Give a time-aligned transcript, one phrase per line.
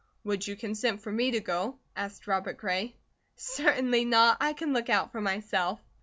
[0.23, 2.95] "Would you consent for me to go?" asked Robert Gray.
[3.35, 4.37] "Certainly not!
[4.41, 5.79] I can look out for myself."